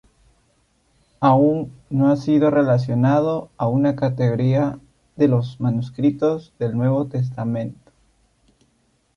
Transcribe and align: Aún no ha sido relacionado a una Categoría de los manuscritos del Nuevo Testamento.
Aún 1.19 1.71
no 1.91 2.09
ha 2.09 2.15
sido 2.15 2.49
relacionado 2.49 3.51
a 3.57 3.67
una 3.67 3.95
Categoría 3.95 4.79
de 5.15 5.27
los 5.27 5.59
manuscritos 5.59 6.53
del 6.57 6.75
Nuevo 6.75 7.05
Testamento. 7.05 7.91